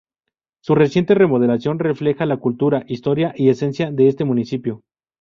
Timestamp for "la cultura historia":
2.25-3.35